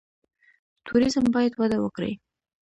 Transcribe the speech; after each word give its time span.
توریزم 0.87 1.25
باید 1.35 1.53
وده 1.59 1.77
وکړي 1.81 2.13